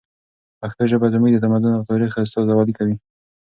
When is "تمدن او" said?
1.45-1.83